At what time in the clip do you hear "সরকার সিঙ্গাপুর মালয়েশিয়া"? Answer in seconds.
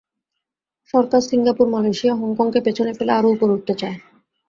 0.93-2.13